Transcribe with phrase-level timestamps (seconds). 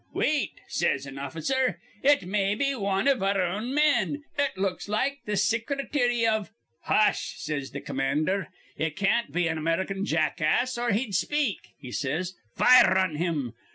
[0.13, 1.79] 'Wait,' says an officer.
[2.01, 4.23] 'It may be wan iv our own men.
[4.35, 6.49] It looks like th' Sicrety iv'
[6.85, 8.47] 'Hush!' says th' commander.
[8.79, 12.33] 'It can't be an American jackass, or he'd speak,' he says.
[12.57, 13.53] 'Fire on him.'